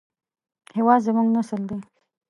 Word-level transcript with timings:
هېواد 0.77 0.99
زموږ 1.05 1.27
نسل 1.35 1.61
دی 1.69 1.79